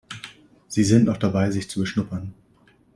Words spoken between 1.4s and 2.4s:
sich zu beschnuppern.